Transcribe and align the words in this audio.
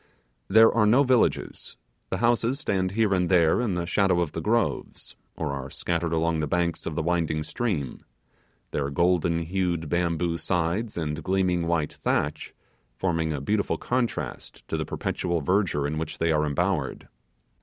There 0.47 0.71
are 0.73 0.87
no 0.87 1.03
villages; 1.03 1.77
the 2.09 2.17
houses 2.17 2.59
stand 2.59 2.93
here 2.93 3.13
and 3.13 3.29
there 3.29 3.61
in 3.61 3.75
the 3.75 3.85
shadow 3.85 4.19
of 4.19 4.31
the 4.31 4.41
groves, 4.41 5.15
or 5.35 5.53
are 5.53 5.69
scattered 5.69 6.11
along 6.11 6.39
the 6.39 6.47
banks 6.47 6.87
of 6.87 6.95
the 6.95 7.03
winding 7.03 7.43
stream; 7.43 8.03
their 8.71 8.89
golden 8.89 9.43
hued 9.43 9.89
bamboo 9.89 10.39
sides 10.39 10.97
and 10.97 11.23
gleaming 11.23 11.67
white 11.67 11.93
thatch 11.93 12.55
forming 12.97 13.31
a 13.31 13.39
beautiful 13.39 13.77
contrast 13.77 14.67
to 14.69 14.75
the 14.75 14.85
perpetual 14.85 15.39
verdure 15.39 15.85
in 15.85 15.99
which 15.99 16.17
they 16.17 16.31
are 16.31 16.47
embowered. 16.47 17.07